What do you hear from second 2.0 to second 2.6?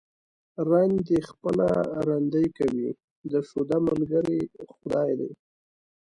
رندي